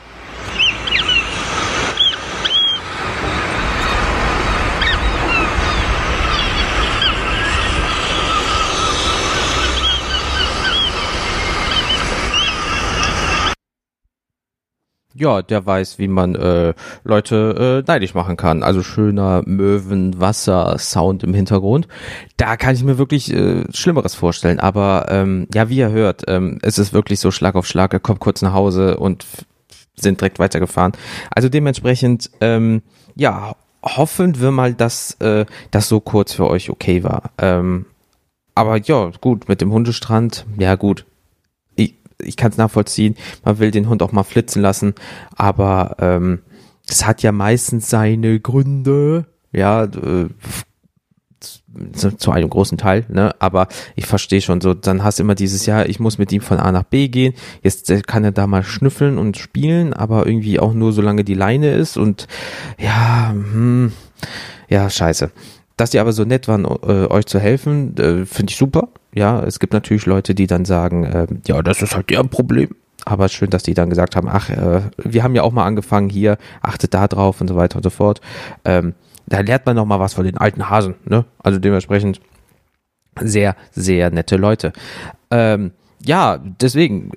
Ja, 15.15 15.43
der 15.43 15.65
weiß, 15.65 15.99
wie 15.99 16.09
man 16.09 16.35
äh, 16.35 16.75
Leute 17.05 17.83
äh, 17.87 17.91
neidisch 17.91 18.15
machen 18.15 18.37
kann. 18.37 18.63
Also 18.63 18.83
schöner 18.83 19.43
Möwen, 19.47 20.21
Wasser, 20.21 20.77
Sound 20.79 21.23
im 21.23 21.33
Hintergrund. 21.35 21.87
Da 22.37 22.57
kann 22.57 22.75
ich 22.75 22.83
mir 22.83 22.99
wirklich 22.99 23.33
äh, 23.33 23.65
Schlimmeres 23.73 24.15
vorstellen. 24.15 24.59
Aber 24.59 25.07
ähm, 25.09 25.47
ja, 25.55 25.69
wie 25.69 25.77
ihr 25.77 25.91
hört, 25.91 26.25
ähm, 26.27 26.59
es 26.63 26.79
ist 26.79 26.93
wirklich 26.93 27.21
so 27.21 27.31
Schlag 27.31 27.55
auf 27.55 27.67
Schlag. 27.67 27.93
Er 27.93 28.01
kommt 28.01 28.21
kurz 28.21 28.43
nach 28.43 28.53
Hause 28.53 28.97
und 28.97 29.25
sind 29.95 30.21
direkt 30.21 30.41
weitergefahren. 30.41 30.93
Also 31.31 31.49
dementsprechend, 31.49 32.31
ähm, 32.41 32.83
ja, 33.15 33.55
hoffen 33.85 34.41
wir 34.41 34.51
mal, 34.51 34.75
dass 34.75 35.13
äh, 35.21 35.47
das 35.71 35.89
so 35.89 36.01
kurz 36.01 36.33
für 36.33 36.49
euch 36.49 36.71
okay 36.71 37.05
war. 37.05 37.31
Ähm, 37.39 37.87
aber 38.57 38.79
ja, 38.79 39.11
gut, 39.21 39.49
mit 39.49 39.61
dem 39.61 39.73
Hundestrand, 39.73 40.47
ja 40.59 40.75
gut, 40.75 41.07
ich 42.19 42.37
kann 42.37 42.51
es 42.51 42.57
nachvollziehen, 42.57 43.17
man 43.45 43.59
will 43.59 43.71
den 43.71 43.89
Hund 43.89 44.03
auch 44.03 44.13
mal 44.13 44.25
flitzen 44.25 44.63
lassen, 44.63 44.95
aber 45.37 45.97
ähm, 45.99 46.41
das 46.87 47.07
hat 47.07 47.23
ja 47.23 47.33
meistens 47.33 47.89
seine 47.89 48.41
Gründe, 48.41 49.27
ja, 49.53 49.85
äh, 49.85 50.29
zu 52.17 52.31
einem 52.31 52.51
großen 52.51 52.79
Teil, 52.79 53.05
ne? 53.09 53.35
Aber 53.39 53.69
ich 53.97 54.07
verstehe 54.07 54.41
schon 54.41 54.61
so, 54.61 54.75
dann 54.75 55.03
hast 55.03 55.19
du 55.19 55.23
immer 55.23 55.35
dieses 55.35 55.67
Jahr, 55.67 55.89
ich 55.89 56.01
muss 56.01 56.19
mit 56.19 56.33
ihm 56.33 56.41
von 56.41 56.59
A 56.59 56.73
nach 56.73 56.85
B 56.85 57.09
gehen. 57.09 57.35
Jetzt 57.63 57.91
äh, 57.91 58.01
kann 58.01 58.25
er 58.25 58.33
da 58.33 58.47
mal 58.47 58.63
schnüffeln 58.63 59.19
und 59.19 59.37
spielen, 59.37 59.93
aber 59.93 60.27
irgendwie 60.27 60.61
auch 60.61 60.73
nur 60.73 60.93
solange 60.93 61.25
die 61.25 61.35
Leine 61.35 61.73
ist 61.73 61.97
und 61.97 62.27
ja, 62.79 63.31
hm, 63.31 63.93
ja, 64.69 64.89
scheiße. 64.89 65.31
Dass 65.77 65.91
die 65.91 65.99
aber 65.99 66.13
so 66.13 66.25
nett 66.25 66.47
waren, 66.47 66.65
äh, 66.65 67.07
euch 67.11 67.27
zu 67.27 67.41
helfen, 67.41 67.97
äh, 67.97 68.27
finde 68.27 68.53
ich 68.53 68.57
super. 68.57 68.89
Ja, 69.15 69.43
es 69.43 69.61
gibt 69.61 69.73
natürlich 69.73 70.07
Leute, 70.07 70.35
die 70.35 70.47
dann 70.47 70.65
sagen, 70.65 71.05
äh, 71.05 71.27
ja, 71.47 71.63
das 71.63 71.83
ist 71.83 71.95
halt 71.95 72.11
ihr 72.11 72.23
Problem. 72.25 72.71
Aber 73.05 73.29
schön, 73.29 73.51
dass 73.51 73.63
die 73.63 73.75
dann 73.75 73.91
gesagt 73.91 74.17
haben, 74.17 74.29
ach, 74.29 74.51
äh, 74.51 74.83
wir 74.97 75.23
haben 75.23 75.35
ja 75.35 75.43
auch 75.43 75.53
mal 75.53 75.65
angefangen 75.65 76.09
hier, 76.09 76.39
achtet 76.63 76.95
da 76.95 77.07
drauf 77.07 77.41
und 77.41 77.49
so 77.49 77.57
weiter 77.57 77.77
und 77.77 77.83
so 77.83 77.91
fort. 77.91 78.21
Ähm, 78.65 78.95
da 79.27 79.41
lernt 79.41 79.67
man 79.67 79.77
noch 79.77 79.85
mal 79.85 80.01
was 80.01 80.15
von 80.15 80.25
den 80.25 80.39
alten 80.39 80.69
Hasen. 80.69 80.95
Ne? 81.05 81.25
Also 81.39 81.59
dementsprechend 81.59 82.21
sehr, 83.21 83.57
sehr 83.73 84.11
nette 84.11 84.37
Leute. 84.37 84.73
Ähm, 85.31 85.73
ja, 86.05 86.39
deswegen 86.39 87.13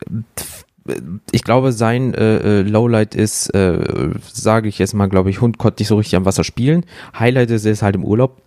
ich 1.32 1.44
glaube, 1.44 1.72
sein 1.72 2.14
äh, 2.14 2.38
äh, 2.38 2.62
Lowlight 2.62 3.16
ist, 3.16 3.54
äh, 3.54 4.10
sage 4.32 4.70
ich 4.70 4.80
jetzt 4.80 4.94
mal, 4.94 5.08
glaube 5.08 5.30
ich, 5.30 5.42
Hund 5.42 5.58
konnte 5.58 5.82
nicht 5.82 5.90
so 5.90 5.98
richtig 5.98 6.16
am 6.16 6.26
Wasser 6.26 6.44
spielen. 6.44 6.86
Highlight 7.18 7.52
ist, 7.52 7.66
ist 7.66 7.82
halt 7.82 7.96
im 7.96 8.06
Urlaub. 8.06 8.42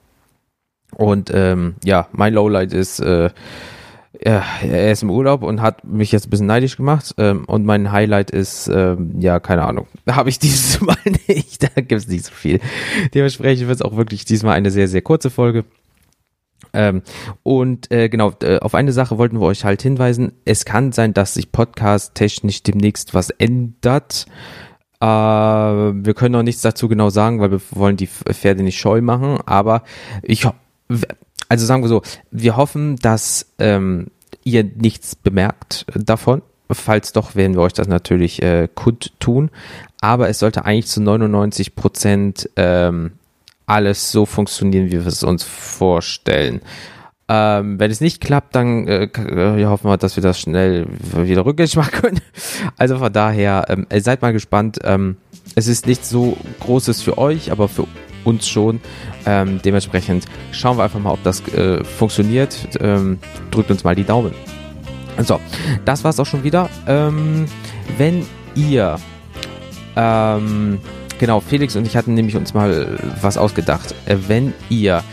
Und 0.96 1.30
ähm, 1.32 1.76
ja, 1.84 2.08
mein 2.12 2.34
Lowlight 2.34 2.72
ist, 2.72 3.00
äh, 3.00 3.30
er 4.12 4.92
ist 4.92 5.02
im 5.02 5.10
Urlaub 5.10 5.42
und 5.42 5.62
hat 5.62 5.84
mich 5.84 6.12
jetzt 6.12 6.26
ein 6.26 6.30
bisschen 6.30 6.46
neidisch 6.46 6.76
gemacht. 6.76 7.14
Ähm, 7.16 7.44
und 7.46 7.64
mein 7.64 7.92
Highlight 7.92 8.30
ist, 8.30 8.68
ähm, 8.68 9.14
ja, 9.18 9.40
keine 9.40 9.62
Ahnung, 9.62 9.86
habe 10.10 10.28
ich 10.28 10.38
dieses 10.38 10.80
Mal 10.80 10.96
nicht. 11.28 11.62
Da 11.62 11.68
gibt 11.80 11.92
es 11.92 12.08
nicht 12.08 12.26
so 12.26 12.32
viel. 12.32 12.60
Dementsprechend 13.14 13.68
wird 13.68 13.76
es 13.76 13.82
auch 13.82 13.96
wirklich 13.96 14.24
diesmal 14.24 14.56
eine 14.56 14.70
sehr, 14.70 14.88
sehr 14.88 15.02
kurze 15.02 15.30
Folge. 15.30 15.64
Ähm, 16.72 17.02
und 17.42 17.90
äh, 17.90 18.08
genau, 18.08 18.32
äh, 18.42 18.58
auf 18.60 18.74
eine 18.74 18.92
Sache 18.92 19.18
wollten 19.18 19.40
wir 19.40 19.46
euch 19.46 19.64
halt 19.64 19.82
hinweisen. 19.82 20.32
Es 20.44 20.64
kann 20.64 20.92
sein, 20.92 21.14
dass 21.14 21.34
sich 21.34 21.50
podcast-technisch 21.52 22.62
demnächst 22.62 23.14
was 23.14 23.30
ändert. 23.30 24.26
Äh, 25.00 25.06
wir 25.06 26.14
können 26.14 26.32
noch 26.32 26.42
nichts 26.42 26.62
dazu 26.62 26.88
genau 26.88 27.10
sagen, 27.10 27.40
weil 27.40 27.50
wir 27.50 27.60
wollen 27.70 27.96
die 27.96 28.06
Pferde 28.06 28.62
nicht 28.62 28.78
scheu 28.78 29.00
machen. 29.00 29.38
Aber 29.46 29.82
ich, 30.22 30.46
also 31.48 31.66
sagen 31.66 31.82
wir 31.82 31.88
so, 31.88 32.02
wir 32.30 32.56
hoffen, 32.56 32.96
dass 32.96 33.46
ähm, 33.58 34.08
ihr 34.44 34.64
nichts 34.64 35.14
bemerkt 35.16 35.86
davon. 35.94 36.42
Falls 36.70 37.12
doch, 37.12 37.34
werden 37.34 37.56
wir 37.56 37.62
euch 37.62 37.72
das 37.72 37.88
natürlich 37.88 38.42
äh, 38.42 38.68
kundtun. 38.72 39.50
Aber 40.00 40.28
es 40.28 40.38
sollte 40.38 40.64
eigentlich 40.64 40.86
zu 40.86 41.02
99 41.02 41.74
Prozent 41.74 42.48
ähm, 42.56 43.12
alles 43.66 44.12
so 44.12 44.26
funktionieren, 44.26 44.86
wie 44.86 44.92
wir 44.92 45.06
es 45.06 45.22
uns 45.24 45.42
vorstellen. 45.42 46.60
Ähm, 47.28 47.78
wenn 47.78 47.90
es 47.90 48.00
nicht 48.00 48.20
klappt, 48.20 48.54
dann 48.54 48.88
äh, 48.88 49.04
äh 49.04 49.64
hoffen 49.66 49.88
wir, 49.88 49.96
dass 49.96 50.16
wir 50.16 50.22
das 50.22 50.40
schnell 50.40 50.86
wieder 51.14 51.44
rückgängig 51.44 51.76
machen 51.76 51.92
können. 51.92 52.20
Also 52.76 52.98
von 52.98 53.12
daher, 53.12 53.66
ähm, 53.68 53.86
seid 53.98 54.22
mal 54.22 54.32
gespannt. 54.32 54.78
Ähm, 54.84 55.16
es 55.54 55.66
ist 55.66 55.86
nicht 55.86 56.04
so 56.04 56.36
Großes 56.60 57.02
für 57.02 57.18
euch, 57.18 57.52
aber 57.52 57.68
für 57.68 57.86
uns 58.24 58.48
schon. 58.48 58.80
Ähm, 59.26 59.60
dementsprechend 59.64 60.26
schauen 60.52 60.78
wir 60.78 60.84
einfach 60.84 61.00
mal, 61.00 61.12
ob 61.12 61.22
das 61.22 61.46
äh, 61.48 61.82
funktioniert. 61.84 62.56
Ähm, 62.80 63.18
drückt 63.50 63.70
uns 63.70 63.84
mal 63.84 63.94
die 63.94 64.04
Daumen. 64.04 64.32
So, 65.18 65.40
das 65.84 66.04
war's 66.04 66.18
auch 66.18 66.26
schon 66.26 66.44
wieder. 66.44 66.68
Ähm, 66.86 67.46
wenn 67.98 68.26
ihr 68.54 68.96
ähm, 69.96 70.78
Genau, 71.20 71.40
Felix 71.40 71.76
und 71.76 71.86
ich 71.86 71.98
hatten 71.98 72.14
nämlich 72.14 72.34
uns 72.34 72.54
mal 72.54 72.98
was 73.20 73.36
ausgedacht. 73.36 73.94
Äh, 74.06 74.16
wenn 74.28 74.54
ihr 74.70 75.04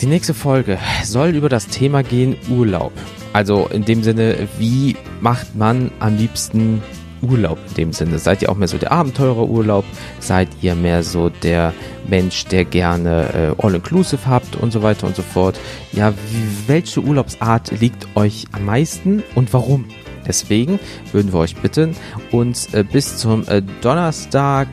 die 0.00 0.06
nächste 0.06 0.34
Folge 0.34 0.78
soll 1.04 1.28
über 1.28 1.48
das 1.48 1.68
Thema 1.68 2.02
gehen 2.02 2.34
Urlaub. 2.50 2.90
Also 3.32 3.68
in 3.68 3.84
dem 3.84 4.02
Sinne, 4.02 4.48
wie 4.58 4.96
macht 5.20 5.54
man 5.54 5.92
am 6.00 6.16
liebsten 6.16 6.82
Urlaub 7.22 7.58
in 7.68 7.74
dem 7.74 7.92
Sinne? 7.92 8.18
Seid 8.18 8.42
ihr 8.42 8.50
auch 8.50 8.56
mehr 8.56 8.68
so 8.68 8.78
der 8.78 8.92
Abenteurerurlaub? 8.92 9.84
Seid 10.18 10.48
ihr 10.62 10.74
mehr 10.74 11.02
so 11.02 11.28
der 11.28 11.72
Mensch, 12.08 12.44
der 12.46 12.64
gerne 12.64 13.54
äh, 13.58 13.64
All-Inclusive 13.64 14.26
habt 14.26 14.56
und 14.56 14.72
so 14.72 14.82
weiter 14.82 15.06
und 15.06 15.16
so 15.16 15.22
fort? 15.22 15.58
Ja, 15.92 16.12
wie, 16.12 16.68
welche 16.68 17.00
Urlaubsart 17.00 17.80
liegt 17.80 18.08
euch 18.16 18.46
am 18.52 18.64
meisten 18.64 19.22
und 19.34 19.52
warum? 19.52 19.86
Deswegen 20.26 20.78
würden 21.12 21.32
wir 21.32 21.40
euch 21.40 21.56
bitten, 21.56 21.96
uns 22.30 22.72
äh, 22.74 22.84
bis 22.84 23.16
zum 23.16 23.48
äh, 23.48 23.62
Donnerstag, 23.80 24.68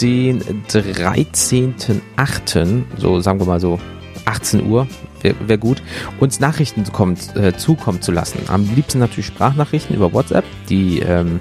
den 0.00 0.42
13.8., 0.68 2.82
so 2.98 3.20
sagen 3.20 3.40
wir 3.40 3.46
mal 3.46 3.60
so 3.60 3.80
18 4.26 4.66
Uhr, 4.66 4.86
wäre 5.22 5.36
wär 5.46 5.58
gut, 5.58 5.82
uns 6.20 6.40
Nachrichten 6.40 6.84
kommt, 6.92 7.36
äh, 7.36 7.56
zukommen 7.56 8.02
zu 8.02 8.12
lassen. 8.12 8.40
Am 8.48 8.68
liebsten 8.74 8.98
natürlich 8.98 9.26
Sprachnachrichten 9.26 9.96
über 9.96 10.12
WhatsApp. 10.12 10.44
Die, 10.68 11.00
ähm, 11.00 11.40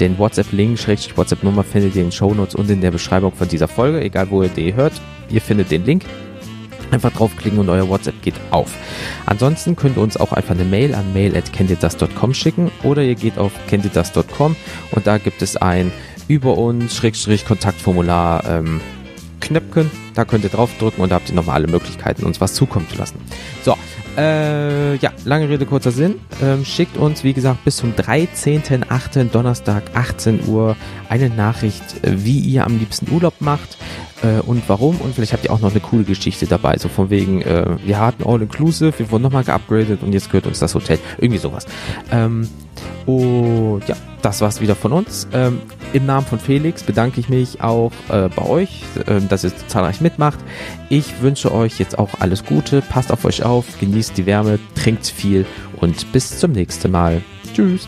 den 0.00 0.18
WhatsApp-Link, 0.18 0.78
Schrägstrich 0.78 1.16
WhatsApp-Nummer 1.16 1.64
findet 1.64 1.94
ihr 1.94 2.02
in 2.02 2.08
den 2.08 2.12
Show 2.12 2.34
Notes 2.34 2.54
und 2.54 2.70
in 2.70 2.80
der 2.80 2.90
Beschreibung 2.90 3.32
von 3.32 3.48
dieser 3.48 3.68
Folge, 3.68 4.00
egal 4.00 4.30
wo 4.30 4.42
ihr 4.42 4.48
die 4.48 4.74
hört. 4.74 4.92
Ihr 5.30 5.40
findet 5.40 5.70
den 5.70 5.84
Link. 5.84 6.04
Einfach 6.90 7.12
draufklicken 7.12 7.58
und 7.58 7.68
euer 7.70 7.88
WhatsApp 7.88 8.20
geht 8.22 8.34
auf. 8.50 8.70
Ansonsten 9.26 9.74
könnt 9.74 9.96
ihr 9.96 10.02
uns 10.02 10.16
auch 10.16 10.32
einfach 10.32 10.54
eine 10.54 10.64
Mail 10.64 10.94
an 10.94 11.12
mail.kenntitdas.com 11.12 12.34
schicken 12.34 12.70
oder 12.82 13.02
ihr 13.02 13.14
geht 13.14 13.38
auf 13.38 13.52
kenntitdas.com 13.68 14.54
und 14.92 15.06
da 15.06 15.18
gibt 15.18 15.42
es 15.42 15.56
ein 15.56 15.90
über 16.28 16.56
uns 16.56 16.96
Schrägstrich 16.96 17.44
Kontaktformular 17.44 18.44
ähm, 18.46 18.80
Knöpfchen. 19.44 19.90
Da 20.14 20.24
könnt 20.24 20.44
ihr 20.44 20.50
draufdrücken 20.50 21.02
und 21.02 21.10
da 21.10 21.16
habt 21.16 21.28
ihr 21.28 21.34
nochmal 21.34 21.56
alle 21.56 21.66
Möglichkeiten, 21.68 22.24
uns 22.24 22.40
was 22.40 22.54
zukommen 22.54 22.88
zu 22.88 22.96
lassen. 22.96 23.18
So, 23.64 23.76
Äh, 24.16 24.94
ja, 24.98 25.10
lange 25.24 25.48
Rede, 25.48 25.66
kurzer 25.66 25.90
Sinn. 25.90 26.20
Ähm, 26.40 26.64
schickt 26.64 26.96
uns, 26.96 27.24
wie 27.24 27.32
gesagt, 27.32 27.64
bis 27.64 27.78
zum 27.78 27.94
13.8. 27.96 29.30
Donnerstag 29.30 29.82
18 29.94 30.46
Uhr 30.46 30.76
eine 31.08 31.30
Nachricht, 31.30 31.82
äh, 32.04 32.24
wie 32.24 32.38
ihr 32.38 32.64
am 32.64 32.78
liebsten 32.78 33.10
Urlaub 33.10 33.34
macht 33.40 33.76
äh, 34.24 34.40
und 34.40 34.62
warum. 34.68 34.96
Und 35.00 35.14
vielleicht 35.14 35.32
habt 35.32 35.44
ihr 35.44 35.52
auch 35.52 35.60
noch 35.60 35.70
eine 35.70 35.80
coole 35.80 36.04
Geschichte 36.04 36.46
dabei. 36.46 36.78
So 36.78 36.88
von 36.88 37.10
wegen, 37.10 37.42
äh, 37.42 37.76
wir 37.84 37.98
hatten 37.98 38.24
All-Inclusive, 38.24 38.98
wir 38.98 39.10
wurden 39.10 39.22
nochmal 39.22 39.44
geupgradet 39.44 40.02
und 40.02 40.12
jetzt 40.12 40.30
gehört 40.30 40.46
uns 40.46 40.58
das 40.58 40.74
Hotel. 40.74 40.98
Irgendwie 41.18 41.38
sowas. 41.38 41.66
Ähm, 42.10 42.48
und 43.06 43.82
ja, 43.86 43.96
das 44.22 44.40
war's 44.40 44.60
wieder 44.60 44.74
von 44.74 44.92
uns. 44.92 45.28
Ähm, 45.32 45.60
Im 45.92 46.06
Namen 46.06 46.26
von 46.26 46.38
Felix 46.38 46.82
bedanke 46.82 47.20
ich 47.20 47.28
mich 47.28 47.60
auch 47.60 47.92
äh, 48.08 48.28
bei 48.34 48.46
euch, 48.46 48.82
äh, 49.06 49.20
dass 49.20 49.44
ihr 49.44 49.52
zahlreich 49.68 50.00
mitmacht. 50.00 50.38
Ich 50.88 51.20
wünsche 51.20 51.52
euch 51.52 51.78
jetzt 51.78 51.98
auch 51.98 52.10
alles 52.20 52.44
Gute, 52.44 52.80
passt 52.80 53.12
auf 53.12 53.24
euch 53.24 53.44
auf, 53.44 53.66
genießt 53.78 54.16
die 54.16 54.26
Wärme, 54.26 54.58
trinkt 54.74 55.06
viel 55.06 55.44
und 55.76 56.10
bis 56.12 56.38
zum 56.38 56.52
nächsten 56.52 56.90
Mal. 56.90 57.20
Tschüss. 57.54 57.86